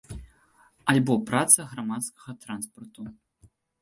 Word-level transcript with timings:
Альбо 0.93 1.13
праца 1.29 1.65
грамадскага 1.73 2.31
транспарту. 2.47 3.01